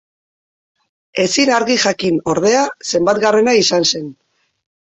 [1.23, 4.13] Ezin argi jakin, ordea, zenbatgarrena izan zen.